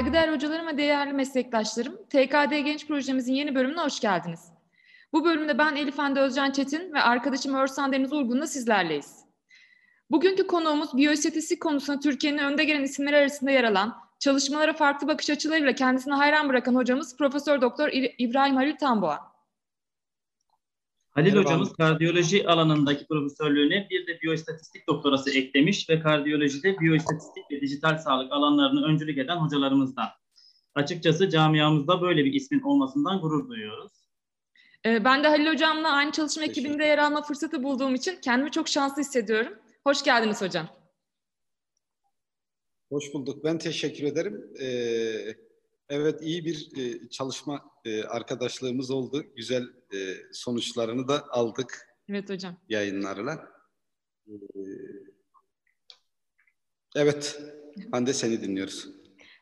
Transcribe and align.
Saygıdeğer 0.00 0.32
hocalarım 0.32 0.66
ve 0.66 0.78
değerli 0.78 1.12
meslektaşlarım, 1.12 1.96
TKD 1.96 2.58
Genç 2.64 2.86
Projemizin 2.86 3.34
yeni 3.34 3.54
bölümüne 3.54 3.80
hoş 3.80 4.00
geldiniz. 4.00 4.40
Bu 5.12 5.24
bölümde 5.24 5.58
ben 5.58 5.76
Elif 5.76 5.98
Hande 5.98 6.20
Özcan 6.20 6.50
Çetin 6.50 6.92
ve 6.92 7.00
arkadaşım 7.00 7.54
Örsan 7.54 7.92
Deniz 7.92 8.12
Urgun'la 8.12 8.46
sizlerleyiz. 8.46 9.24
Bugünkü 10.10 10.46
konuğumuz 10.46 10.96
biyoistatistik 10.96 11.62
konusunda 11.62 12.00
Türkiye'nin 12.00 12.38
önde 12.38 12.64
gelen 12.64 12.82
isimleri 12.82 13.16
arasında 13.16 13.50
yer 13.50 13.64
alan, 13.64 13.96
çalışmalara 14.18 14.72
farklı 14.72 15.08
bakış 15.08 15.30
açılarıyla 15.30 15.72
kendisini 15.72 16.14
hayran 16.14 16.48
bırakan 16.48 16.74
hocamız 16.74 17.16
Profesör 17.16 17.60
Doktor 17.60 17.88
İbrahim 18.18 18.56
Halil 18.56 18.76
Tamboğa. 18.76 19.29
Halil 21.20 21.32
Merhaba. 21.32 21.50
hocamız 21.50 21.72
kardiyoloji 21.72 22.48
alanındaki 22.48 23.06
profesörlüğüne 23.06 23.86
bir 23.90 24.06
de 24.06 24.20
biyoistatistik 24.20 24.88
doktorası 24.88 25.30
eklemiş 25.30 25.90
ve 25.90 26.00
kardiyolojide 26.00 26.78
biyoistatistik 26.78 27.44
ve 27.50 27.60
dijital 27.60 27.98
sağlık 27.98 28.32
alanlarını 28.32 28.86
öncülük 28.86 29.18
eden 29.18 29.36
hocalarımızdan. 29.36 30.08
Açıkçası 30.74 31.30
camiamızda 31.30 32.02
böyle 32.02 32.24
bir 32.24 32.32
ismin 32.32 32.60
olmasından 32.60 33.20
gurur 33.20 33.48
duyuyoruz. 33.48 33.92
Ee, 34.86 35.04
ben 35.04 35.24
de 35.24 35.28
Halil 35.28 35.52
hocamla 35.52 35.92
aynı 35.92 36.12
çalışma 36.12 36.44
ekibinde 36.44 36.84
yer 36.84 36.98
alma 36.98 37.22
fırsatı 37.22 37.62
bulduğum 37.62 37.94
için 37.94 38.18
kendimi 38.22 38.50
çok 38.50 38.68
şanslı 38.68 39.02
hissediyorum. 39.02 39.52
Hoş 39.84 40.02
geldiniz 40.02 40.42
hocam. 40.42 40.68
Hoş 42.92 43.14
bulduk. 43.14 43.44
Ben 43.44 43.58
teşekkür 43.58 44.04
ederim. 44.04 44.52
Ee, 44.60 45.34
evet 45.90 46.22
iyi 46.22 46.44
bir 46.44 46.68
e, 46.76 47.08
çalışma 47.08 47.70
e, 47.84 48.04
arkadaşlığımız 48.04 48.90
oldu. 48.90 49.24
Güzel 49.36 49.62
e, 49.94 49.98
sonuçlarını 50.32 51.08
da 51.08 51.28
aldık. 51.30 51.86
Evet 52.08 52.30
hocam. 52.30 52.56
Yayınlarla. 52.68 53.48
Ee, 54.28 54.32
evet. 56.96 57.42
Hande 57.92 58.12
seni 58.12 58.42
dinliyoruz. 58.42 58.88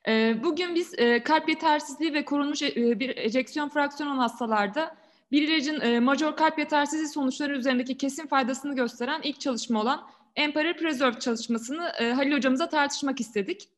Ee, 0.08 0.40
bugün 0.42 0.74
biz 0.74 0.94
e, 0.98 1.22
kalp 1.22 1.48
yetersizliği 1.48 2.12
ve 2.12 2.24
korunmuş 2.24 2.62
e, 2.62 3.00
bir 3.00 3.16
ejeksiyon 3.16 3.68
fraksiyonu 3.68 4.18
hastalarda 4.18 4.96
bir 5.30 5.48
ilacın 5.48 5.80
e, 5.80 6.00
major 6.00 6.36
kalp 6.36 6.58
yetersizliği 6.58 7.08
sonuçları 7.08 7.58
üzerindeki 7.58 7.96
kesin 7.96 8.26
faydasını 8.26 8.76
gösteren 8.76 9.20
ilk 9.22 9.40
çalışma 9.40 9.80
olan 9.80 10.10
Emperor 10.36 10.76
Preserve 10.76 11.18
çalışmasını 11.18 11.92
Halil 12.14 12.32
hocamıza 12.32 12.68
tartışmak 12.68 13.20
istedik. 13.20 13.68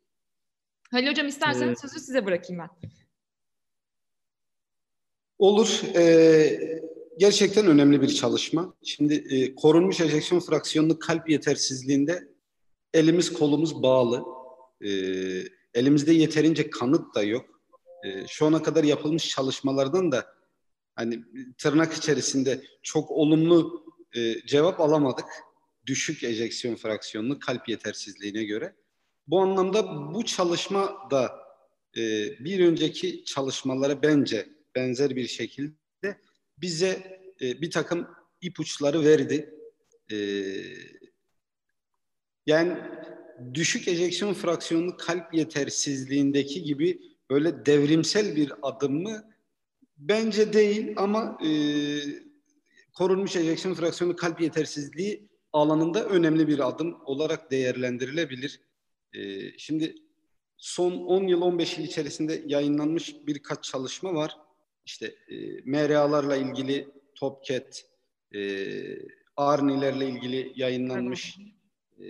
Halil 0.90 1.10
hocam 1.10 1.26
isterseniz 1.26 1.68
evet. 1.68 1.80
sözü 1.80 2.00
size 2.00 2.26
bırakayım 2.26 2.62
ben. 2.62 2.90
Olur. 5.38 5.82
Ee, 5.96 6.82
gerçekten 7.18 7.66
önemli 7.66 8.02
bir 8.02 8.08
çalışma. 8.08 8.74
Şimdi 8.82 9.14
e, 9.14 9.54
korunmuş 9.54 10.00
ejeksiyon 10.00 10.40
fraksiyonlu 10.40 10.98
kalp 10.98 11.30
yetersizliğinde 11.30 12.28
elimiz 12.94 13.32
kolumuz 13.32 13.82
bağlı. 13.82 14.24
E, 14.80 14.90
elimizde 15.74 16.12
yeterince 16.12 16.70
kanıt 16.70 17.14
da 17.14 17.22
yok. 17.22 17.62
E, 18.04 18.26
şu 18.28 18.46
ana 18.46 18.62
kadar 18.62 18.84
yapılmış 18.84 19.28
çalışmalardan 19.28 20.12
da 20.12 20.34
hani 20.94 21.24
tırnak 21.58 21.92
içerisinde 21.92 22.62
çok 22.82 23.10
olumlu 23.10 23.84
e, 24.16 24.46
cevap 24.46 24.80
alamadık. 24.80 25.26
Düşük 25.86 26.24
ejeksiyon 26.24 26.74
fraksiyonlu 26.74 27.38
kalp 27.38 27.68
yetersizliğine 27.68 28.44
göre. 28.44 28.74
Bu 29.30 29.40
anlamda 29.40 30.12
bu 30.14 30.24
çalışma 30.24 31.10
da 31.10 31.40
e, 31.96 32.00
bir 32.44 32.66
önceki 32.66 33.24
çalışmalara 33.24 34.02
bence 34.02 34.48
benzer 34.74 35.16
bir 35.16 35.26
şekilde 35.26 36.20
bize 36.58 37.20
e, 37.40 37.60
bir 37.60 37.70
takım 37.70 38.06
ipuçları 38.40 39.04
verdi. 39.04 39.54
E, 40.12 40.16
yani 42.46 42.76
düşük 43.54 43.88
ejeksiyon 43.88 44.34
fraksiyonlu 44.34 44.96
kalp 44.96 45.34
yetersizliğindeki 45.34 46.62
gibi 46.62 47.00
böyle 47.30 47.66
devrimsel 47.66 48.36
bir 48.36 48.52
adım 48.62 49.02
mı? 49.02 49.24
Bence 49.98 50.52
değil 50.52 50.92
ama 50.96 51.38
e, 51.44 51.50
korunmuş 52.92 53.36
ejeksiyon 53.36 53.74
fraksiyonlu 53.74 54.16
kalp 54.16 54.40
yetersizliği 54.40 55.28
alanında 55.52 56.04
önemli 56.04 56.48
bir 56.48 56.68
adım 56.68 56.96
olarak 57.04 57.50
değerlendirilebilir. 57.50 58.69
E, 59.14 59.52
şimdi 59.58 59.94
son 60.56 60.92
10 60.92 61.26
yıl 61.26 61.40
15 61.42 61.78
yıl 61.78 61.84
içerisinde 61.84 62.42
yayınlanmış 62.46 63.14
birkaç 63.26 63.64
çalışma 63.64 64.14
var 64.14 64.36
işte 64.90 65.14
e, 65.28 65.36
MRA'larla 65.64 66.36
ilgili 66.36 66.88
TopCat, 67.14 67.84
e, 68.34 68.40
ARNI'lerle 69.36 70.08
ilgili 70.08 70.52
yayınlanmış 70.56 71.38
e, 71.98 72.04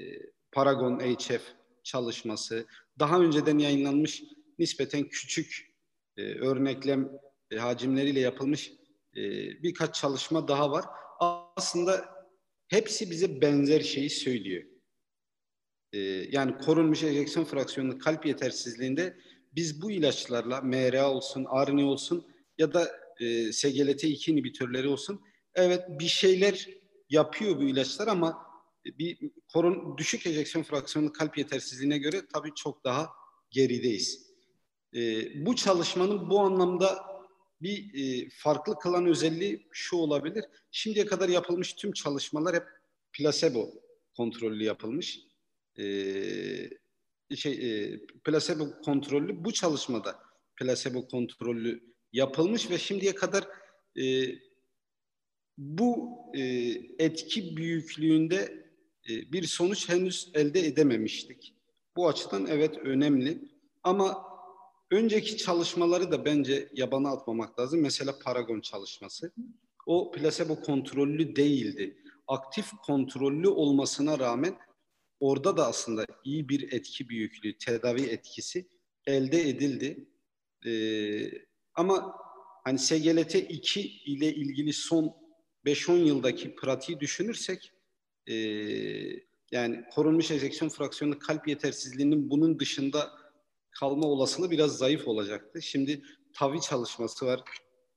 Paragon 0.53 0.99
HF 0.99 1.43
çalışması, 1.83 2.67
daha 2.99 3.21
önceden 3.21 3.59
yayınlanmış 3.59 4.23
nispeten 4.59 5.09
küçük 5.09 5.75
e, 6.17 6.23
örneklem 6.23 7.13
e, 7.51 7.57
hacimleriyle 7.57 8.21
yapılmış 8.21 8.73
e, 9.17 9.23
birkaç 9.63 9.95
çalışma 9.95 10.49
daha 10.49 10.71
var. 10.71 10.85
Aslında 11.57 12.09
hepsi 12.69 13.11
bize 13.11 13.41
benzer 13.41 13.81
şeyi 13.81 14.11
söylüyor. 14.11 14.70
E, 15.93 15.99
yani 16.31 16.59
korunmuş 16.59 17.03
ejeksiyon 17.03 17.45
fraksiyonlu 17.45 17.99
kalp 17.99 18.27
yetersizliğinde 18.27 19.17
biz 19.53 19.83
bu 19.83 19.91
ilaçlarla 19.91 20.61
MRA 20.61 21.11
olsun, 21.11 21.47
ARNI 21.49 21.85
olsun 21.85 22.27
ya 22.59 22.73
da 22.73 22.91
e, 23.21 23.25
SGLT2 23.53 24.31
inhibitörleri 24.31 24.89
olsun. 24.89 25.21
Evet 25.55 25.85
bir 25.89 26.09
şeyler 26.09 26.69
yapıyor 27.11 27.57
bu 27.57 27.63
ilaçlar 27.63 28.09
ama 28.09 28.51
bir 28.85 29.19
korun 29.53 29.99
düşük 29.99 30.27
ejeksiyon 30.27 30.65
fraksiyonlu 30.65 31.13
kalp 31.13 31.39
yetersizliğine 31.39 31.99
göre 31.99 32.23
tabii 32.33 32.55
çok 32.55 32.85
daha 32.85 33.09
gerideyiz. 33.51 34.31
E, 34.95 35.01
bu 35.47 35.57
çalışmanın 35.57 36.31
bu 36.31 36.41
anlamda 36.41 36.99
bir 37.63 37.95
e, 37.95 38.29
farklı 38.33 38.79
kılan 38.79 39.07
özelliği 39.07 39.69
şu 39.71 39.97
olabilir. 39.97 40.45
Şimdiye 40.71 41.07
kadar 41.07 41.29
yapılmış 41.29 41.73
tüm 41.73 41.93
çalışmalar 41.93 42.55
hep 42.55 42.67
plasebo 43.13 43.71
kontrollü 44.17 44.65
yapılmış. 44.65 45.30
E, 45.79 45.87
şey 47.37 47.53
e, 47.53 48.01
plasebo 48.25 48.81
kontrollü 48.85 49.45
bu 49.45 49.53
çalışmada 49.53 50.19
plasebo 50.57 51.09
kontrollü 51.09 51.95
yapılmış 52.13 52.71
ve 52.71 52.79
şimdiye 52.79 53.15
kadar 53.15 53.49
e, 54.01 54.35
bu 55.59 56.19
e, 56.35 56.43
etki 56.99 57.57
büyüklüğünde 57.57 58.67
e, 59.09 59.33
bir 59.33 59.43
sonuç 59.43 59.89
henüz 59.89 60.31
elde 60.35 60.67
edememiştik. 60.67 61.55
Bu 61.97 62.09
açıdan 62.09 62.47
evet 62.47 62.79
önemli 62.79 63.39
ama 63.83 64.31
önceki 64.91 65.37
çalışmaları 65.37 66.13
da 66.13 66.25
bence 66.25 66.69
yabana 66.75 67.11
atmamak 67.11 67.61
lazım. 67.61 67.81
Mesela 67.81 68.19
Paragon 68.25 68.61
çalışması. 68.61 69.33
O 69.87 70.11
plasebo 70.11 70.61
kontrollü 70.61 71.37
değildi. 71.37 71.97
Aktif 72.27 72.71
kontrollü 72.87 73.49
olmasına 73.49 74.19
rağmen 74.19 74.57
orada 75.21 75.57
da 75.57 75.67
aslında 75.67 76.07
iyi 76.25 76.49
bir 76.49 76.73
etki 76.73 77.09
büyüklüğü, 77.09 77.59
tedavi 77.59 78.03
etkisi 78.03 78.69
elde 79.07 79.49
edildi. 79.49 80.09
Ee, 80.67 81.31
ama 81.75 82.15
hani 82.65 82.79
SGLT2 82.79 83.81
ile 83.81 84.35
ilgili 84.35 84.73
son 84.73 85.15
5-10 85.67 85.97
yıldaki 85.97 86.55
pratiği 86.55 87.01
düşünürsek 87.01 87.73
e, 88.27 88.35
yani 89.53 89.85
korunmuş 89.95 90.31
ejeksiyon 90.31 90.69
fraksiyonu 90.69 91.19
kalp 91.19 91.49
yetersizliğinin 91.49 92.31
bunun 92.31 92.59
dışında 92.59 93.11
kalma 93.71 94.07
olasılığı 94.07 94.51
biraz 94.51 94.79
zayıf 94.79 95.09
olacaktı. 95.09 95.63
Şimdi 95.63 96.03
TAVI 96.35 96.61
çalışması 96.61 97.27
var. 97.27 97.41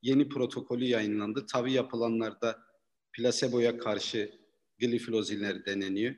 Yeni 0.01 0.29
protokolü 0.29 0.85
yayınlandı. 0.85 1.45
TAVI 1.45 1.71
yapılanlarda 1.71 2.59
plaseboya 3.13 3.77
karşı 3.77 4.31
glifloziller 4.79 5.65
deneniyor. 5.65 6.15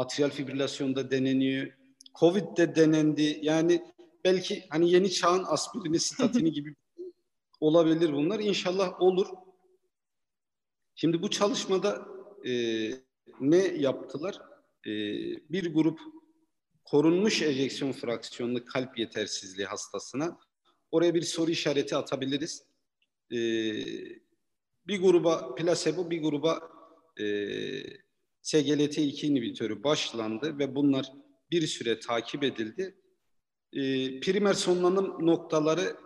Atrial 0.00 0.30
fibrilasyonda 0.30 1.10
deneniyor. 1.10 1.72
Covid'de 2.14 2.74
denendi. 2.74 3.38
Yani 3.42 3.82
belki 4.24 4.66
hani 4.70 4.90
yeni 4.90 5.10
çağın 5.10 5.44
aspirini, 5.46 6.00
statini 6.10 6.52
gibi 6.52 6.74
olabilir 7.60 8.12
bunlar. 8.12 8.40
İnşallah 8.40 9.02
olur. 9.02 9.26
Şimdi 10.94 11.22
bu 11.22 11.30
çalışmada 11.30 12.08
e, 12.46 12.52
ne 13.40 13.56
yaptılar? 13.56 14.38
E, 14.86 14.92
bir 15.50 15.74
grup 15.74 16.00
korunmuş 16.84 17.42
ejeksiyon 17.42 17.92
fraksiyonlu 17.92 18.64
kalp 18.64 18.98
yetersizliği 18.98 19.66
hastasına 19.66 20.38
oraya 20.90 21.14
bir 21.14 21.22
soru 21.22 21.50
işareti 21.50 21.96
atabiliriz. 21.96 22.64
E, 23.32 23.38
bir 24.86 25.00
gruba 25.00 25.54
plasebo, 25.54 26.10
bir 26.10 26.22
gruba 26.22 26.70
e, 27.20 27.24
SGLT2 28.42 29.26
inhibitörü 29.26 29.84
başlandı 29.84 30.58
ve 30.58 30.74
bunlar 30.74 31.12
bir 31.50 31.66
süre 31.66 32.00
takip 32.00 32.44
edildi. 32.44 32.96
E, 33.72 33.80
primer 34.20 34.54
sonlanım 34.54 35.26
noktaları 35.26 35.96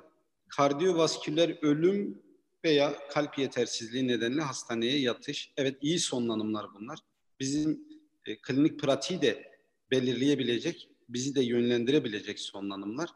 kardiyovasküler 0.48 1.58
ölüm 1.62 2.22
veya 2.64 3.08
kalp 3.08 3.38
yetersizliği 3.38 4.08
nedeniyle 4.08 4.42
hastaneye 4.42 4.98
yatış. 4.98 5.52
Evet 5.56 5.78
iyi 5.82 5.98
sonlanımlar 5.98 6.66
bunlar. 6.74 6.98
Bizim 7.40 7.88
e, 8.26 8.40
klinik 8.40 8.80
pratiği 8.80 9.22
de 9.22 9.54
belirleyebilecek, 9.90 10.88
bizi 11.08 11.34
de 11.34 11.42
yönlendirebilecek 11.42 12.40
sonlanımlar. 12.40 13.10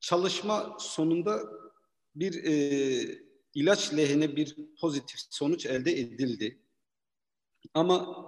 çalışma 0.00 0.76
sonunda 0.80 1.42
bir 2.14 2.44
e, 2.44 3.18
ilaç 3.54 3.94
lehine 3.94 4.36
bir 4.36 4.56
pozitif 4.80 5.20
sonuç 5.30 5.66
elde 5.66 6.00
edildi. 6.00 6.58
Ama 7.74 8.26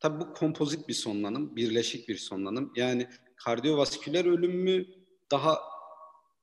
tabi 0.00 0.20
bu 0.20 0.32
kompozit 0.32 0.88
bir 0.88 0.94
sonlanım, 0.94 1.56
birleşik 1.56 2.08
bir 2.08 2.16
sonlanım. 2.16 2.72
Yani 2.76 3.08
kardiyovasküler 3.36 4.24
ölüm 4.24 4.62
mü 4.62 4.86
daha 5.30 5.60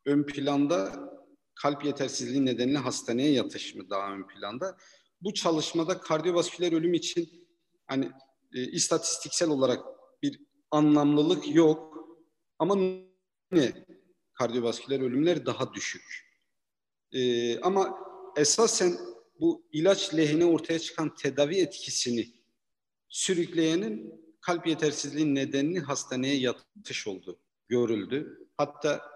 ön 0.05 0.23
planda 0.23 0.91
kalp 1.55 1.85
yetersizliği 1.85 2.45
nedeniyle 2.45 2.77
hastaneye 2.77 3.31
yatış 3.31 3.75
mı 3.75 3.89
daha 3.89 4.11
ön 4.11 4.27
planda? 4.27 4.77
Bu 5.21 5.33
çalışmada 5.33 5.99
kardiyovasküler 5.99 6.71
ölüm 6.71 6.93
için 6.93 7.47
hani 7.87 8.11
e, 8.53 8.63
istatistiksel 8.71 9.49
olarak 9.49 9.85
bir 10.23 10.39
anlamlılık 10.71 11.55
yok. 11.55 11.97
Ama 12.59 12.75
ne? 13.51 13.85
Kardiyovasküler 14.33 14.99
ölümler 14.99 15.45
daha 15.45 15.73
düşük. 15.73 16.27
E, 17.11 17.59
ama 17.59 17.99
esasen 18.37 18.97
bu 19.39 19.63
ilaç 19.71 20.15
lehine 20.15 20.45
ortaya 20.45 20.79
çıkan 20.79 21.15
tedavi 21.15 21.55
etkisini 21.55 22.27
sürükleyenin 23.09 24.13
kalp 24.41 24.67
yetersizliği 24.67 25.35
nedenli 25.35 25.79
hastaneye 25.79 26.37
yatış 26.37 27.07
oldu, 27.07 27.39
görüldü. 27.67 28.47
Hatta 28.57 29.11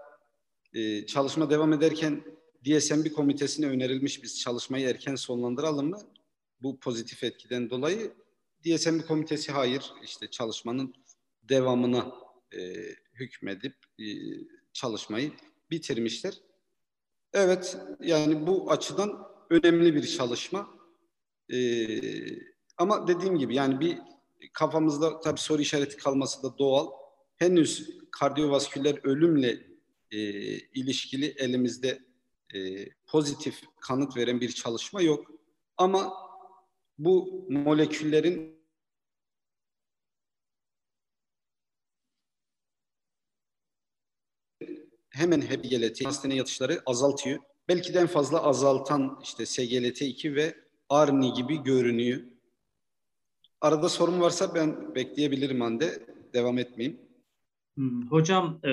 e, 0.74 1.06
çalışma 1.06 1.50
devam 1.50 1.74
ederken 1.74 2.24
DSMB 2.66 3.12
komitesine 3.12 3.66
önerilmiş 3.66 4.24
biz 4.24 4.40
çalışmayı 4.40 4.88
erken 4.88 5.16
sonlandıralım 5.16 5.90
mı? 5.90 6.00
Bu 6.62 6.80
pozitif 6.80 7.24
etkiden 7.24 7.70
dolayı 7.70 8.14
DSMB 8.66 9.02
komitesi 9.08 9.52
hayır 9.52 9.94
işte 10.04 10.28
çalışmanın 10.28 10.96
devamına 11.44 12.16
e, 12.54 12.60
hükmedip 13.14 13.76
e, 14.00 14.06
çalışmayı 14.74 15.32
bitirmişler. 15.72 16.34
Evet 17.34 17.78
yani 18.00 18.48
bu 18.48 18.72
açıdan 18.72 19.31
önemli 19.52 19.96
bir 19.96 20.08
çalışma. 20.08 20.70
Ee, 21.54 22.02
ama 22.78 23.08
dediğim 23.08 23.38
gibi 23.38 23.56
yani 23.56 23.80
bir 23.80 23.98
kafamızda 24.54 25.20
tabii 25.20 25.40
soru 25.40 25.62
işareti 25.62 25.98
kalması 25.98 26.44
da 26.44 26.58
doğal. 26.58 26.92
Henüz 27.36 27.90
kardiyovasküler 28.12 29.00
ölümle 29.04 29.68
e, 30.12 30.20
ilişkili 30.58 31.26
elimizde 31.26 32.00
e, 32.54 32.90
pozitif 33.08 33.62
kanıt 33.82 34.18
veren 34.18 34.42
bir 34.42 34.52
çalışma 34.52 35.02
yok. 35.02 35.32
Ama 35.78 36.14
bu 36.98 37.46
moleküllerin 37.50 38.62
hemen 45.10 45.42
HBGLT 45.42 46.06
hastaneye 46.06 46.36
yatışları 46.36 46.82
azaltıyor. 46.86 47.40
Belki 47.72 47.94
de 47.94 48.00
en 48.00 48.08
fazla 48.08 48.44
azaltan 48.44 49.20
işte 49.24 49.44
SGLT2 49.44 50.36
ve 50.36 50.56
ARNI 50.90 51.34
gibi 51.34 51.64
görünüyor. 51.64 52.20
Arada 53.62 53.90
sorun 53.90 54.22
varsa 54.22 54.56
ben 54.56 54.96
bekleyebilirim 54.96 55.62
Hande. 55.62 56.06
Devam 56.34 56.58
etmeyeyim. 56.58 57.00
Hmm, 57.76 58.08
hocam, 58.08 58.60
e, 58.64 58.72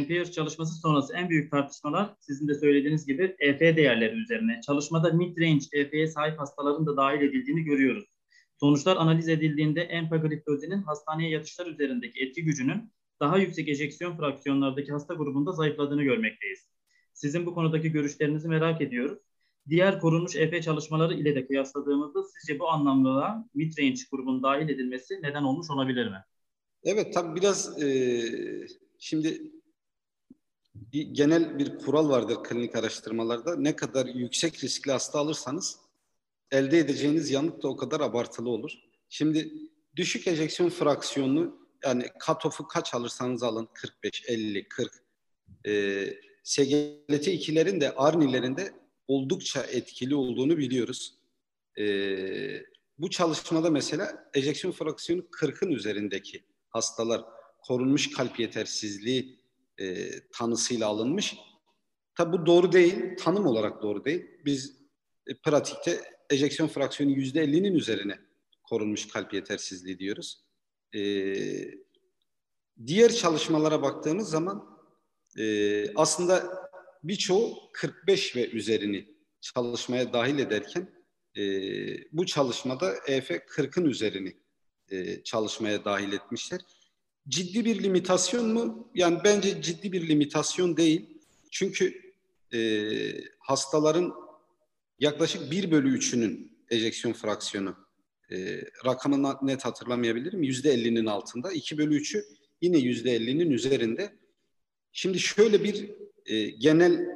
NPR 0.00 0.30
çalışması 0.30 0.80
sonrası 0.80 1.14
en 1.14 1.28
büyük 1.28 1.50
tartışmalar 1.50 2.14
sizin 2.20 2.48
de 2.48 2.54
söylediğiniz 2.54 3.06
gibi 3.06 3.36
EF 3.38 3.60
değerleri 3.60 4.14
üzerine. 4.14 4.60
Çalışmada 4.66 5.08
mid-range 5.08 5.64
EF'ye 5.72 6.06
sahip 6.06 6.38
hastaların 6.38 6.86
da 6.86 6.96
dahil 6.96 7.20
edildiğini 7.20 7.64
görüyoruz. 7.64 8.04
Sonuçlar 8.60 8.96
analiz 8.96 9.28
edildiğinde 9.28 9.80
empagliflozinin 9.80 10.82
hastaneye 10.82 11.30
yatışlar 11.30 11.66
üzerindeki 11.66 12.24
etki 12.24 12.44
gücünün 12.44 12.92
daha 13.20 13.38
yüksek 13.38 13.68
ejeksiyon 13.68 14.16
fraksiyonlardaki 14.16 14.92
hasta 14.92 15.14
grubunda 15.14 15.52
zayıfladığını 15.52 16.02
görmekteyiz. 16.02 16.70
Sizin 17.20 17.46
bu 17.46 17.54
konudaki 17.54 17.92
görüşlerinizi 17.92 18.48
merak 18.48 18.80
ediyoruz. 18.80 19.18
Diğer 19.68 20.00
korunmuş 20.00 20.36
EF 20.36 20.62
çalışmaları 20.62 21.14
ile 21.14 21.34
de 21.34 21.46
kıyasladığımızda 21.46 22.22
sizce 22.24 22.58
bu 22.58 22.68
anlamlılığa 22.68 23.48
mid-range 23.54 24.10
grubun 24.10 24.42
dahil 24.42 24.68
edilmesi 24.68 25.18
neden 25.22 25.42
olmuş 25.42 25.70
olabilir 25.70 26.06
mi? 26.06 26.24
Evet 26.84 27.14
tabii 27.14 27.40
biraz 27.40 27.82
e, 27.82 28.22
şimdi 28.98 29.42
bir 30.74 31.02
genel 31.02 31.58
bir 31.58 31.78
kural 31.78 32.08
vardır 32.08 32.36
klinik 32.44 32.76
araştırmalarda. 32.76 33.56
Ne 33.56 33.76
kadar 33.76 34.06
yüksek 34.06 34.64
riskli 34.64 34.92
hasta 34.92 35.18
alırsanız 35.18 35.78
elde 36.50 36.78
edeceğiniz 36.78 37.30
yanıt 37.30 37.62
da 37.62 37.68
o 37.68 37.76
kadar 37.76 38.00
abartılı 38.00 38.48
olur. 38.50 38.72
Şimdi 39.08 39.52
düşük 39.96 40.26
ejeksiyon 40.26 40.70
fraksiyonu 40.70 41.58
yani 41.84 42.04
katofu 42.18 42.66
kaç 42.66 42.94
alırsanız 42.94 43.42
alın 43.42 43.68
45, 43.74 44.24
50, 44.28 44.68
40 44.68 44.92
e, 45.66 46.29
SGLT2'lerin 46.44 47.80
de 47.80 47.94
ARNİ'lerin 47.94 48.56
de 48.56 48.72
oldukça 49.08 49.62
etkili 49.62 50.14
olduğunu 50.14 50.58
biliyoruz. 50.58 51.14
E, 51.78 51.84
bu 52.98 53.10
çalışmada 53.10 53.70
mesela 53.70 54.30
ejeksiyon 54.34 54.72
fraksiyonu 54.72 55.22
40'ın 55.22 55.70
üzerindeki 55.70 56.44
hastalar 56.68 57.24
korunmuş 57.62 58.10
kalp 58.10 58.40
yetersizliği 58.40 59.40
e, 59.78 60.10
tanısıyla 60.32 60.88
alınmış. 60.88 61.36
Tabi 62.14 62.32
bu 62.32 62.46
doğru 62.46 62.72
değil, 62.72 63.16
tanım 63.18 63.46
olarak 63.46 63.82
doğru 63.82 64.04
değil. 64.04 64.26
Biz 64.44 64.76
e, 65.26 65.34
pratikte 65.34 66.00
ejeksiyon 66.30 66.68
fraksiyonu 66.68 67.12
yüzde 67.12 67.44
50'nin 67.44 67.74
üzerine 67.74 68.18
korunmuş 68.62 69.08
kalp 69.08 69.34
yetersizliği 69.34 69.98
diyoruz. 69.98 70.44
E, 70.94 71.00
diğer 72.86 73.12
çalışmalara 73.12 73.82
baktığımız 73.82 74.30
zaman 74.30 74.79
e, 75.38 75.94
aslında 75.94 76.60
birçoğu 77.04 77.58
45 77.72 78.36
ve 78.36 78.50
üzerini 78.50 79.08
çalışmaya 79.40 80.12
dahil 80.12 80.38
ederken 80.38 80.88
e, 81.36 81.42
bu 82.12 82.26
çalışmada 82.26 82.94
EF 83.06 83.30
40'ın 83.30 83.84
üzerini 83.84 84.36
e, 84.90 85.22
çalışmaya 85.22 85.84
dahil 85.84 86.12
etmişler. 86.12 86.60
Ciddi 87.28 87.64
bir 87.64 87.82
limitasyon 87.82 88.52
mu? 88.52 88.90
Yani 88.94 89.18
bence 89.24 89.62
ciddi 89.62 89.92
bir 89.92 90.08
limitasyon 90.08 90.76
değil. 90.76 91.20
Çünkü 91.50 92.12
e, 92.54 92.60
hastaların 93.38 94.14
yaklaşık 94.98 95.50
1 95.50 95.70
bölü 95.70 95.98
3'ünün 95.98 96.52
ejeksiyon 96.70 97.14
fraksiyonu 97.14 97.76
e, 98.30 98.62
rakamını 98.86 99.36
net 99.42 99.64
hatırlamayabilirim. 99.64 100.42
Yüzde 100.42 100.74
50'nin 100.74 101.06
altında. 101.06 101.52
2 101.52 101.78
bölü 101.78 102.00
3'ü 102.00 102.24
yine 102.60 102.78
yüzde 102.78 103.16
50'nin 103.16 103.50
üzerinde. 103.50 104.19
Şimdi 104.92 105.18
şöyle 105.18 105.64
bir 105.64 105.90
e, 106.26 106.50
genel 106.50 107.06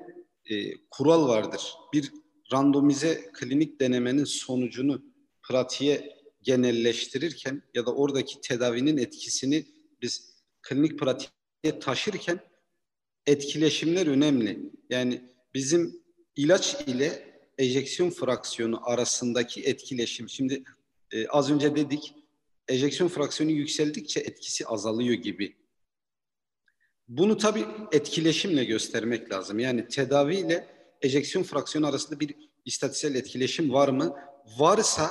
e, 0.51 0.77
kural 0.91 1.29
vardır. 1.29 1.75
Bir 1.93 2.13
randomize 2.53 3.31
klinik 3.33 3.81
denemenin 3.81 4.25
sonucunu 4.25 5.03
pratiğe 5.43 6.19
genelleştirirken 6.43 7.63
ya 7.75 7.87
da 7.87 7.95
oradaki 7.95 8.41
tedavinin 8.41 8.97
etkisini 8.97 9.67
biz 10.03 10.35
klinik 10.63 10.99
pratiğe 10.99 11.79
taşırken 11.81 12.41
etkileşimler 13.27 14.07
önemli. 14.07 14.59
Yani 14.91 15.21
bizim 15.55 16.03
ilaç 16.37 16.77
ile 16.87 17.35
ejeksiyon 17.59 18.11
fraksiyonu 18.11 18.91
arasındaki 18.91 19.63
etkileşim. 19.63 20.29
Şimdi 20.29 20.63
e, 21.13 21.27
az 21.29 21.51
önce 21.51 21.77
dedik 21.77 22.15
ejeksiyon 22.69 23.09
fraksiyonu 23.09 23.53
yükseldikçe 23.53 24.21
etkisi 24.21 24.67
azalıyor 24.67 25.15
gibi. 25.15 25.57
Bunu 27.09 27.39
tabii 27.39 27.65
etkileşimle 27.93 28.65
göstermek 28.65 29.33
lazım. 29.33 29.59
Yani 29.59 29.89
tedavi 29.89 30.37
ile 30.37 30.69
ejeksiyon 31.03 31.45
fraksiyonu 31.45 31.87
arasında 31.87 32.21
bir 32.21 32.35
istatistiksel 32.65 33.15
etkileşim 33.15 33.73
var 33.73 33.89
mı? 33.89 34.17
Varsa 34.59 35.11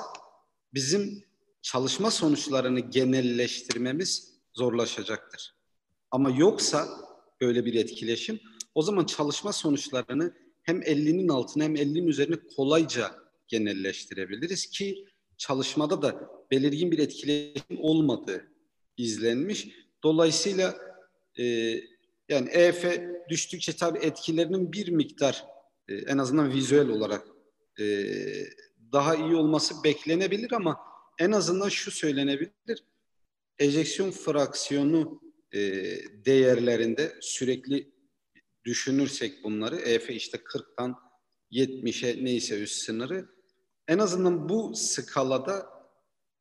bizim 0.73 1.23
çalışma 1.61 2.11
sonuçlarını 2.11 2.79
genelleştirmemiz 2.79 4.33
zorlaşacaktır. 4.53 5.55
Ama 6.11 6.29
yoksa 6.29 6.87
böyle 7.41 7.65
bir 7.65 7.73
etkileşim 7.73 8.39
o 8.75 8.81
zaman 8.81 9.05
çalışma 9.05 9.53
sonuçlarını 9.53 10.33
hem 10.63 10.81
50'nin 10.81 11.27
altına 11.27 11.63
hem 11.63 11.75
50'nin 11.75 12.07
üzerine 12.07 12.35
kolayca 12.55 13.11
genelleştirebiliriz 13.47 14.65
ki 14.65 15.05
çalışmada 15.37 16.01
da 16.01 16.29
belirgin 16.51 16.91
bir 16.91 16.99
etkileşim 16.99 17.77
olmadığı 17.79 18.51
izlenmiş. 18.97 19.67
Dolayısıyla 20.03 20.92
e, 21.39 21.43
yani 22.29 22.49
EF 22.49 23.01
düştükçe 23.29 23.75
tabii 23.75 23.99
etkilerinin 23.99 24.73
bir 24.73 24.89
miktar 24.89 25.45
e, 25.87 25.95
en 25.95 26.17
azından 26.17 26.53
vizüel 26.53 26.89
olarak 26.89 27.27
e, 27.79 27.85
daha 28.91 29.15
iyi 29.15 29.35
olması 29.35 29.83
beklenebilir 29.83 30.51
ama 30.51 30.79
en 31.19 31.31
azından 31.31 31.69
şu 31.69 31.91
söylenebilir. 31.91 32.83
Ejeksiyon 33.59 34.11
fraksiyonu 34.11 35.21
e, 35.53 35.59
değerlerinde 36.25 37.17
sürekli 37.21 37.93
düşünürsek 38.65 39.43
bunları 39.43 39.75
EF 39.75 40.09
işte 40.09 40.37
40'tan 40.37 40.95
70'e 41.51 42.25
neyse 42.25 42.61
üst 42.61 42.75
sınırı 42.75 43.29
en 43.87 43.97
azından 43.97 44.49
bu 44.49 44.75
skalada 44.75 45.72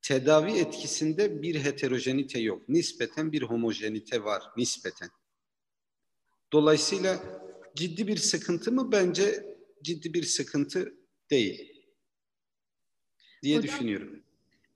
tedavi 0.02 0.52
etkisinde 0.52 1.42
bir 1.42 1.64
heterojenite 1.64 2.40
yok. 2.40 2.68
Nispeten 2.68 3.32
bir 3.32 3.42
homojenite 3.42 4.24
var 4.24 4.42
nispeten. 4.56 5.08
Dolayısıyla 6.52 7.18
ciddi 7.74 8.06
bir 8.06 8.16
sıkıntı 8.16 8.72
mı? 8.72 8.92
Bence 8.92 9.56
ciddi 9.82 10.14
bir 10.14 10.22
sıkıntı 10.22 10.94
değil 11.30 11.86
diye 13.42 13.58
Hocam, 13.58 13.74
düşünüyorum. 13.74 14.22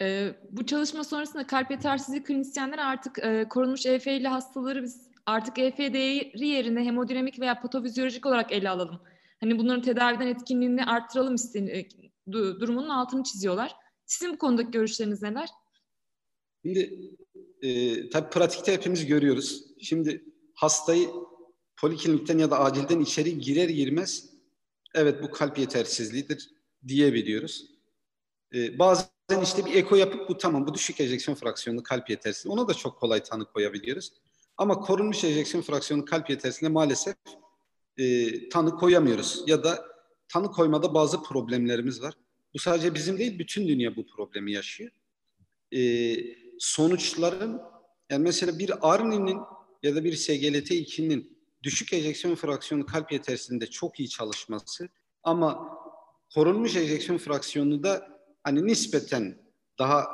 E, 0.00 0.34
bu 0.50 0.66
çalışma 0.66 1.04
sonrasında 1.04 1.46
kalp 1.46 1.70
yetersizliği 1.70 2.22
klinisyenler 2.22 2.78
artık 2.78 3.18
e, 3.18 3.46
korunmuş 3.48 3.86
EF'li 3.86 4.28
hastaları 4.28 4.82
biz 4.82 5.08
artık 5.26 5.58
EF 5.58 5.78
değeri 5.78 6.46
yerine 6.46 6.84
hemodinamik 6.84 7.40
veya 7.40 7.60
patofizyolojik 7.60 8.26
olarak 8.26 8.52
ele 8.52 8.70
alalım. 8.70 9.00
Hani 9.40 9.58
bunların 9.58 9.82
tedaviden 9.82 10.26
etkinliğini 10.26 10.84
arttıralım 10.84 11.34
isteyen, 11.34 11.66
e, 11.66 11.88
durumunun 12.32 12.88
altını 12.88 13.22
çiziyorlar. 13.22 13.85
Sizin 14.06 14.32
bu 14.32 14.38
konudaki 14.38 14.70
görüşleriniz 14.70 15.22
neler? 15.22 15.48
Şimdi 16.62 17.10
e, 17.62 18.10
tabii 18.10 18.30
pratikte 18.30 18.72
hepimiz 18.72 19.06
görüyoruz. 19.06 19.64
Şimdi 19.80 20.24
hastayı 20.54 21.08
poliklinikten 21.76 22.38
ya 22.38 22.50
da 22.50 22.60
acilden 22.60 23.00
içeri 23.00 23.38
girer 23.38 23.68
girmez 23.68 24.30
evet 24.94 25.22
bu 25.22 25.30
kalp 25.30 25.58
yetersizliğidir 25.58 26.50
diyebiliyoruz. 26.88 27.70
E, 28.54 28.78
bazen 28.78 29.42
işte 29.42 29.66
bir 29.66 29.74
eko 29.74 29.96
yapıp 29.96 30.28
bu 30.28 30.38
tamam 30.38 30.66
bu 30.66 30.74
düşük 30.74 31.00
ejeksiyon 31.00 31.36
fraksiyonlu 31.36 31.82
kalp 31.82 32.10
yetersizliği 32.10 32.52
ona 32.52 32.68
da 32.68 32.74
çok 32.74 33.00
kolay 33.00 33.22
tanı 33.22 33.44
koyabiliyoruz. 33.52 34.12
Ama 34.56 34.80
korunmuş 34.80 35.24
ejeksiyon 35.24 35.62
fraksiyonlu 35.62 36.04
kalp 36.04 36.30
yetersizliğine 36.30 36.72
maalesef 36.72 37.14
e, 37.98 38.48
tanı 38.48 38.76
koyamıyoruz 38.76 39.44
ya 39.46 39.64
da 39.64 39.84
tanı 40.28 40.50
koymada 40.50 40.94
bazı 40.94 41.22
problemlerimiz 41.22 42.02
var. 42.02 42.14
Bu 42.56 42.60
sadece 42.60 42.94
bizim 42.94 43.18
değil 43.18 43.38
bütün 43.38 43.68
dünya 43.68 43.96
bu 43.96 44.06
problemi 44.06 44.52
yaşıyor. 44.52 44.90
E, 45.74 46.14
sonuçların 46.58 47.60
yani 48.10 48.22
mesela 48.22 48.58
bir 48.58 48.94
ARNI'nin 48.94 49.38
ya 49.82 49.96
da 49.96 50.04
bir 50.04 50.12
SGLT2'nin 50.12 51.38
düşük 51.62 51.92
ejeksiyon 51.92 52.34
fraksiyonu 52.34 52.86
kalp 52.86 53.12
yetersizliğinde 53.12 53.66
çok 53.66 54.00
iyi 54.00 54.08
çalışması 54.08 54.88
ama 55.22 55.78
korunmuş 56.34 56.76
ejeksiyon 56.76 57.18
fraksiyonu 57.18 57.82
da 57.82 58.20
hani 58.44 58.66
nispeten 58.66 59.38
daha 59.78 60.06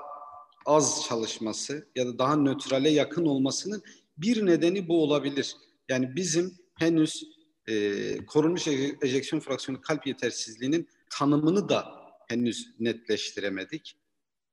az 0.66 1.04
çalışması 1.08 1.88
ya 1.96 2.06
da 2.06 2.18
daha 2.18 2.36
nötrale 2.36 2.90
yakın 2.90 3.26
olmasının 3.26 3.82
bir 4.18 4.46
nedeni 4.46 4.88
bu 4.88 5.02
olabilir. 5.02 5.56
Yani 5.88 6.16
bizim 6.16 6.54
henüz 6.78 7.24
e, 7.68 8.26
korunmuş 8.26 8.68
ejeksiyon 9.02 9.40
fraksiyonu 9.40 9.80
kalp 9.80 10.06
yetersizliğinin 10.06 10.88
tanımını 11.10 11.68
da 11.68 12.01
henüz 12.28 12.74
netleştiremedik. 12.80 13.98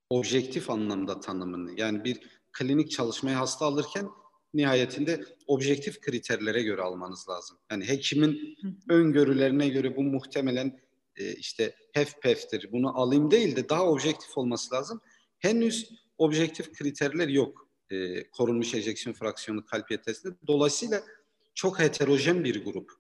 Objektif 0.10 0.70
anlamda 0.70 1.20
tanımını. 1.20 1.80
Yani 1.80 2.04
bir 2.04 2.20
klinik 2.52 2.92
çalışmaya 2.92 3.40
hasta 3.40 3.66
alırken 3.66 4.10
nihayetinde 4.54 5.26
objektif 5.48 6.02
kriterlere 6.02 6.64
göre 6.64 6.82
almanız 6.82 7.30
lazım. 7.30 7.58
Yani 7.72 7.88
hekimin 7.88 8.58
öngörülerine 8.90 9.70
göre 9.70 9.98
bu 9.98 10.04
muhtemelen 10.04 10.80
e, 11.16 11.34
işte 11.34 11.76
HEFPEF'tir 11.94 12.72
bunu 12.72 13.00
alayım 13.00 13.32
değil 13.32 13.56
de 13.56 13.70
daha 13.70 13.86
objektif 13.86 14.38
olması 14.38 14.76
lazım. 14.76 15.02
Henüz 15.40 15.90
objektif 16.18 16.74
kriterler 16.74 17.28
yok 17.28 17.70
e, 17.90 18.30
korunmuş 18.30 18.74
ejeksiyon 18.74 19.14
fraksiyonu 19.14 19.66
kalp 19.66 19.92
yetersizliği. 19.92 20.36
Dolayısıyla 20.48 21.04
çok 21.54 21.80
heterojen 21.80 22.44
bir 22.44 22.66
grup. 22.66 22.92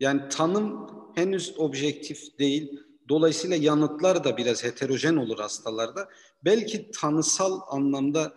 Yani 0.00 0.28
tanım 0.28 0.90
henüz 1.14 1.54
objektif 1.58 2.38
değil. 2.38 2.80
Dolayısıyla 3.08 3.56
yanıtlar 3.56 4.24
da 4.24 4.36
biraz 4.36 4.64
heterojen 4.64 5.16
olur 5.16 5.38
hastalarda. 5.38 6.08
Belki 6.44 6.90
tanısal 6.90 7.60
anlamda 7.68 8.34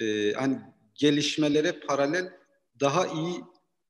e, 0.00 0.32
hani 0.32 0.60
gelişmelere 0.94 1.80
paralel 1.80 2.32
daha 2.80 3.06
iyi 3.06 3.40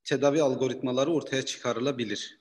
tedavi 0.03 0.41
algoritmaları 0.41 1.11
ortaya 1.11 1.45
çıkarılabilir. 1.45 2.39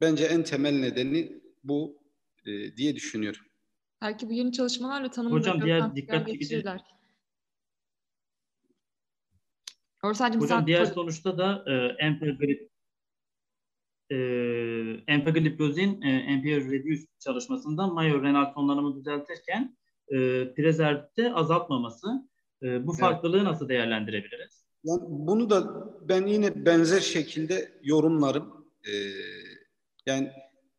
Bence 0.00 0.24
en 0.24 0.44
temel 0.44 0.72
nedeni 0.72 1.42
bu 1.64 2.02
e, 2.46 2.76
diye 2.76 2.96
düşünüyorum. 2.96 3.42
Belki 4.02 4.28
bu 4.28 4.32
yeni 4.32 4.52
çalışmalarla 4.52 5.10
tanımını 5.10 5.38
Hocam 5.38 5.62
diğer 5.62 5.96
dikkat 5.96 6.28
çekici 6.28 6.64
Orsancığım 10.02 10.40
Hocam 10.40 10.60
sen... 10.60 10.66
diğer 10.66 10.84
sonuçta 10.84 11.38
da 11.38 11.64
e, 11.66 12.04
empegrip 12.06 12.73
e, 14.14 15.12
empagliflozin 15.12 16.02
e, 16.02 16.10
empirical 16.10 16.70
reduce 16.70 17.02
çalışmasında 17.18 17.86
mayor 17.86 18.22
renal 18.22 18.52
tonlarımı 18.54 18.96
düzeltirken 18.96 19.76
e, 20.08 20.16
prezervatifte 20.54 21.32
azaltmaması. 21.32 22.28
E, 22.62 22.86
bu 22.86 22.92
farklılığı 22.92 23.36
evet. 23.36 23.46
nasıl 23.46 23.68
değerlendirebiliriz? 23.68 24.64
Yani 24.84 25.00
bunu 25.08 25.50
da 25.50 25.88
ben 26.08 26.26
yine 26.26 26.66
benzer 26.66 27.00
şekilde 27.00 27.72
yorumlarım. 27.82 28.66
Ee, 28.88 28.92
yani 30.06 30.32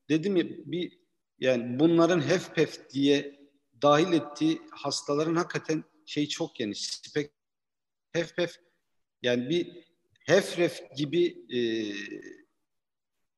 dedim 0.09 0.35
ya 0.35 0.43
bir 0.47 0.99
yani 1.39 1.79
bunların 1.79 2.19
HEFPEF 2.19 2.89
diye 2.89 3.39
dahil 3.81 4.13
ettiği 4.13 4.61
hastaların 4.71 5.35
hakikaten 5.35 5.83
şey 6.05 6.27
çok 6.27 6.55
geniş. 6.55 6.87
Spek 6.87 7.31
HEFPEF 8.13 8.55
yani 9.21 9.49
bir 9.49 9.85
HEFREF 10.25 10.95
gibi 10.97 11.25
e, 11.49 11.59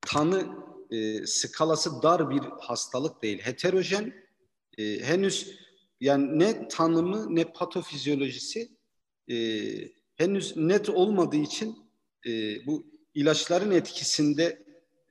tanı 0.08 0.48
e, 0.92 1.26
skalası 1.26 2.02
dar 2.04 2.30
bir 2.30 2.42
hastalık 2.60 3.24
değil. 3.24 3.40
Heterojen 3.40 4.14
e, 4.78 5.00
henüz 5.00 5.60
yani 6.00 6.40
ne 6.40 6.68
tanımı 6.68 7.36
ne 7.36 7.46
patofizyolojisi 7.46 8.78
e, 9.32 9.36
henüz 10.16 10.58
net 10.58 10.90
olmadığı 10.90 11.38
için 11.38 11.78
e, 12.28 12.32
bu 12.66 12.86
ilaçların 13.14 13.72
etkisinde 13.72 14.66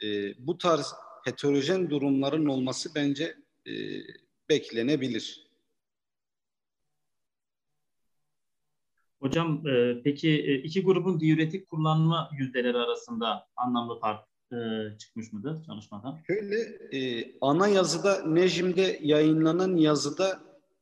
e, 0.05 0.07
bu 0.47 0.59
tarz 0.59 0.95
heterojen 1.25 1.91
durumların 1.91 2.47
olması 2.47 2.95
bence 2.95 3.37
e, 3.67 3.73
beklenebilir. 4.49 5.47
Hocam 9.21 9.67
e, 9.67 10.03
peki 10.05 10.31
e, 10.31 10.55
iki 10.55 10.83
grubun 10.83 11.21
diüretik 11.21 11.71
kullanma 11.71 12.31
yüzdeleri 12.38 12.76
arasında 12.76 13.49
anlamlı 13.57 14.00
fark 14.00 14.36
e, 14.53 14.57
çıkmış 14.99 15.33
mıdır 15.33 15.65
çalışmada? 15.65 16.23
Şöyle 16.26 16.61
e, 16.93 17.33
ana 17.41 17.69
yazıda 17.69 18.26
Nejim'de 18.26 19.00
yayınlanan 19.03 19.76
yazıda 19.76 20.41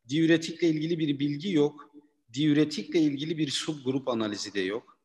diüretikle 0.09 0.68
ilgili 0.68 0.99
bir 0.99 1.18
bilgi 1.18 1.52
yok. 1.52 1.90
Diüretikle 2.35 3.00
ilgili 3.00 3.38
bir 3.38 3.50
subgrup 3.50 4.09
analizi 4.09 4.54
de 4.54 4.61
yok. 4.61 4.99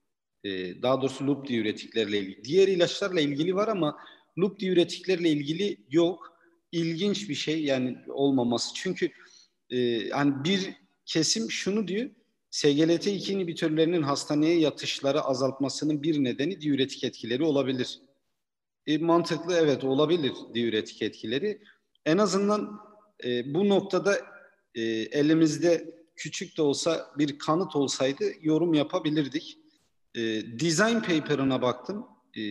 E, 0.44 0.82
daha 0.82 1.01
doğrusu 1.01 1.28
loop 1.28 1.48
diüretiklerle 1.48 2.20
ilgili. 2.20 2.44
Diğer 2.44 2.68
ilaçlarla 2.68 3.22
ilgili 3.22 3.56
var 3.56 3.68
ama 3.68 3.98
loop 4.38 4.60
diüretiklerle 4.60 5.30
ilgili 5.30 5.78
yok. 5.89 6.39
İlginç 6.72 7.30
bir 7.30 7.36
şey 7.36 7.63
yani 7.63 7.98
olmaması. 8.08 8.74
Çünkü 8.74 9.12
e, 9.70 10.10
hani 10.10 10.44
bir 10.44 10.70
kesim 11.06 11.51
şunu 11.51 11.88
diyor. 11.88 12.10
SGLT2 12.51 13.32
inhibitörlerinin 13.32 14.01
hastaneye 14.01 14.60
yatışları 14.60 15.22
azaltmasının 15.22 16.04
bir 16.04 16.24
nedeni 16.24 16.62
diüretik 16.62 17.04
etkileri 17.04 17.44
olabilir. 17.44 18.00
E, 18.89 18.98
mantıklı 18.98 19.53
evet 19.53 19.84
olabilir 19.84 20.34
diüretik 20.53 21.01
etkileri. 21.01 21.62
En 22.05 22.17
azından 22.17 22.79
e, 23.24 23.53
bu 23.53 23.69
noktada 23.69 24.17
e, 24.75 24.81
elimizde 24.91 25.96
küçük 26.15 26.58
de 26.58 26.62
olsa 26.62 27.12
bir 27.17 27.39
kanıt 27.39 27.75
olsaydı 27.75 28.24
yorum 28.41 28.74
yapabilirdik. 28.74 29.58
E, 30.15 30.22
design 30.60 31.00
paper'ına 31.00 31.62
baktım. 31.62 32.05
E, 32.34 32.41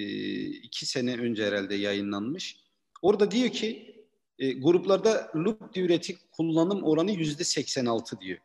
iki 0.46 0.86
sene 0.86 1.16
önce 1.16 1.46
herhalde 1.46 1.74
yayınlanmış. 1.74 2.60
Orada 3.02 3.30
diyor 3.30 3.48
ki 3.48 3.96
e, 4.38 4.52
gruplarda 4.52 5.32
loop 5.36 5.74
diüretik 5.74 6.32
kullanım 6.32 6.82
oranı 6.82 7.10
yüzde 7.10 7.44
86 7.44 8.20
diyor. 8.20 8.38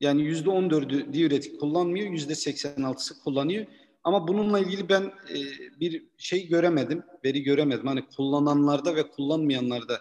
Yani 0.00 0.22
yüzde 0.22 0.48
14'ü 0.48 1.12
diüretik 1.12 1.60
kullanmıyor, 1.60 2.10
yüzde 2.10 2.32
86'sı 2.32 3.22
kullanıyor. 3.22 3.66
Ama 4.04 4.28
bununla 4.28 4.58
ilgili 4.58 4.88
ben 4.88 5.02
e, 5.02 5.36
bir 5.80 6.06
şey 6.18 6.48
göremedim, 6.48 7.02
veri 7.24 7.42
göremedim. 7.42 7.86
Hani 7.86 8.06
kullananlarda 8.06 8.96
ve 8.96 9.10
kullanmayanlarda 9.10 10.00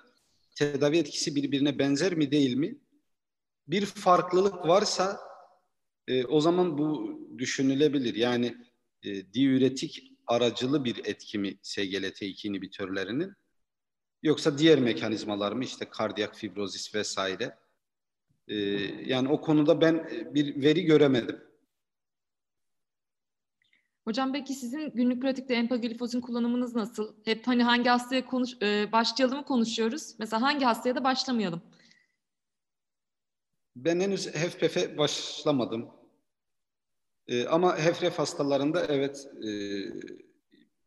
tedavi 0.55 0.97
etkisi 0.97 1.35
birbirine 1.35 1.79
benzer 1.79 2.13
mi 2.13 2.31
değil 2.31 2.55
mi? 2.55 2.77
Bir 3.67 3.85
farklılık 3.85 4.67
varsa 4.67 5.19
e, 6.07 6.25
o 6.25 6.41
zaman 6.41 6.77
bu 6.77 7.19
düşünülebilir. 7.37 8.15
Yani 8.15 8.55
e, 9.03 9.33
diüretik 9.33 10.11
aracılı 10.27 10.85
bir 10.85 11.05
etki 11.05 11.39
mi 11.39 11.57
SGLT2 11.63 12.47
inhibitörlerinin 12.47 13.33
yoksa 14.23 14.57
diğer 14.57 14.79
mekanizmalar 14.79 15.51
mı 15.51 15.63
işte 15.63 15.85
kardiyak 15.89 16.35
fibrozis 16.35 16.95
vesaire. 16.95 17.57
E, 18.47 18.55
yani 19.05 19.29
o 19.29 19.41
konuda 19.41 19.81
ben 19.81 19.93
e, 20.11 20.33
bir 20.33 20.61
veri 20.61 20.83
göremedim. 20.83 21.50
Hocam 24.05 24.33
peki 24.33 24.53
sizin 24.53 24.91
günlük 24.91 25.21
pratikte 25.21 25.53
empaglifozin 25.53 26.21
kullanımınız 26.21 26.75
nasıl? 26.75 27.15
Hep 27.25 27.47
hani 27.47 27.63
hangi 27.63 27.89
hastaya 27.89 28.25
konuş, 28.25 28.49
e, 28.61 28.91
başlayalım 28.91 29.37
mı 29.37 29.45
konuşuyoruz? 29.45 30.15
Mesela 30.19 30.41
hangi 30.41 30.65
hastaya 30.65 30.95
da 30.95 31.03
başlamayalım? 31.03 31.61
Ben 33.75 33.99
henüz 33.99 34.27
HFPF'e 34.27 34.97
başlamadım. 34.97 35.89
E, 37.27 37.45
ama 37.45 37.77
HFrEF 37.77 38.19
hastalarında 38.19 38.85
evet 38.85 39.27
e, 39.43 39.49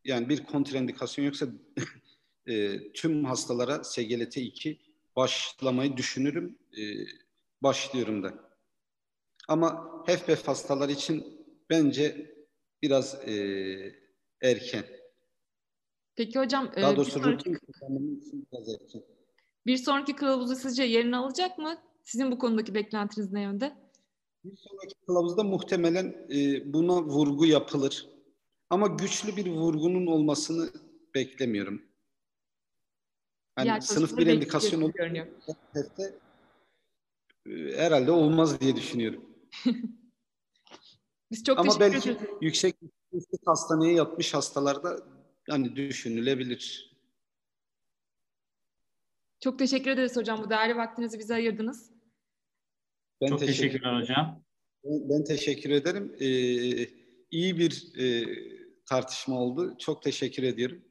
yani 0.03 0.29
bir 0.29 0.43
kontraindikasyon 0.43 1.25
yoksa 1.25 1.45
e, 2.47 2.79
tüm 2.93 3.25
hastalara 3.25 3.75
SGLT2 3.75 4.77
başlamayı 5.15 5.97
düşünürüm. 5.97 6.59
E, 6.77 6.83
başlıyorum 7.63 8.23
da. 8.23 8.33
Ama 9.47 9.91
HFpEF 10.07 10.47
hastalar 10.47 10.89
için 10.89 11.45
bence 11.69 12.34
biraz 12.81 13.27
e, 13.27 13.35
erken. 14.41 14.83
Peki 16.15 16.39
hocam 16.39 16.71
e, 16.75 16.81
Daha 16.81 16.91
bir, 16.91 16.97
doğrusu 16.97 17.11
sonraki, 17.11 17.53
kullanımı 17.53 18.17
için 18.17 18.47
biraz 18.53 18.69
erken. 18.69 19.03
bir 19.65 19.77
sonraki 19.77 20.15
kılavuzda 20.15 20.55
sizce 20.55 20.83
yerini 20.83 21.17
alacak 21.17 21.57
mı? 21.57 21.77
Sizin 22.03 22.31
bu 22.31 22.37
konudaki 22.39 22.75
beklentiniz 22.75 23.31
ne 23.31 23.41
yönde? 23.41 23.75
Bir 24.43 24.57
sonraki 24.57 24.95
kılavuzda 25.05 25.43
muhtemelen 25.43 26.27
e, 26.31 26.73
buna 26.73 27.03
vurgu 27.03 27.45
yapılır. 27.45 28.09
Ama 28.69 28.87
güçlü 28.87 29.35
bir 29.35 29.51
vurgunun 29.51 30.07
olmasını 30.07 30.69
beklemiyorum. 31.15 31.81
Diğer 33.57 33.67
Yani 33.67 33.81
sınıf 33.81 34.17
bir 34.17 34.25
görünüyor. 34.93 35.27
HFp'te, 35.73 36.19
e, 37.45 37.77
herhalde 37.77 38.11
olmaz 38.11 38.61
diye 38.61 38.75
düşünüyorum. 38.75 39.25
Biz 41.35 41.43
çok 41.43 41.59
Ama 41.59 41.67
teşekkür 41.77 41.93
belki 41.93 42.09
ederiz. 42.09 42.29
yüksek 42.41 42.75
riskli 43.13 43.37
hastaneye 43.45 43.93
yatmış 43.93 44.33
hastalarda 44.33 44.99
yani 45.49 45.75
düşünülebilir. 45.75 46.95
Çok 49.39 49.59
teşekkür 49.59 49.91
ederiz 49.91 50.15
hocam. 50.15 50.43
Bu 50.43 50.49
değerli 50.49 50.75
vaktinizi 50.75 51.19
bize 51.19 51.33
ayırdınız. 51.33 51.91
Ben 53.21 53.27
Çok 53.27 53.39
teşekkür, 53.39 53.61
teşekkürler 53.63 54.01
hocam. 54.01 54.43
ben, 54.83 55.09
ben 55.09 55.23
teşekkür 55.23 55.69
ederim. 55.69 56.15
Ee, 56.19 56.27
iyi 57.31 57.59
bir 57.59 57.93
e, 57.97 58.25
tartışma 58.85 59.39
oldu. 59.39 59.75
Çok 59.79 60.01
teşekkür 60.01 60.43
ediyorum. 60.43 60.81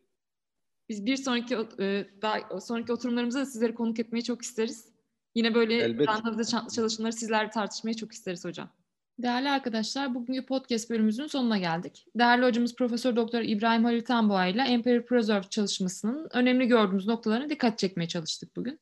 Biz 0.89 1.07
bir 1.07 1.17
sonraki 1.17 1.55
e, 1.55 2.07
daha 2.23 2.61
sonraki 2.61 2.93
oturumlarımızda 2.93 3.41
da 3.41 3.47
sizleri 3.47 3.75
konuk 3.75 3.99
etmeyi 4.01 4.25
çok 4.25 4.43
isteriz. 4.43 4.89
Yine 5.35 5.55
böyle 5.55 5.89
randevuda 6.07 6.43
ça- 6.43 6.75
çalışmaları 6.75 7.13
sizlerle 7.13 7.51
tartışmayı 7.51 7.97
çok 7.97 8.13
isteriz 8.13 8.45
hocam. 8.45 8.71
Değerli 9.19 9.51
arkadaşlar, 9.51 10.15
bugünkü 10.15 10.47
podcast 10.47 10.91
bölümümüzün 10.91 11.27
sonuna 11.27 11.59
geldik. 11.59 12.07
Değerli 12.17 12.47
hocamız 12.47 12.77
Profesör 12.77 13.17
Doktor 13.17 13.41
İbrahim 13.41 13.85
Halil 13.85 14.05
Tanboğa 14.05 14.47
ile 14.47 14.63
Empire 14.63 15.05
Preserve 15.05 15.49
çalışmasının 15.51 16.29
önemli 16.33 16.67
gördüğümüz 16.67 17.07
noktalarına 17.07 17.51
dikkat 17.51 17.79
çekmeye 17.79 18.09
çalıştık 18.09 18.57
bugün. 18.57 18.81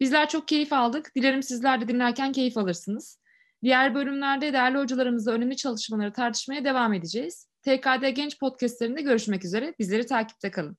Bizler 0.00 0.28
çok 0.28 0.48
keyif 0.48 0.72
aldık. 0.72 1.14
Dilerim 1.16 1.42
sizler 1.42 1.80
de 1.80 1.88
dinlerken 1.88 2.32
keyif 2.32 2.58
alırsınız. 2.58 3.20
Diğer 3.62 3.94
bölümlerde 3.94 4.52
değerli 4.52 4.78
hocalarımızla 4.78 5.32
önemli 5.32 5.56
çalışmaları 5.56 6.12
tartışmaya 6.12 6.64
devam 6.64 6.92
edeceğiz. 6.92 7.48
TKD 7.62 8.08
Genç 8.14 8.38
podcastlerinde 8.38 9.02
görüşmek 9.02 9.44
üzere. 9.44 9.74
Bizleri 9.78 10.06
takipte 10.06 10.50
kalın. 10.50 10.76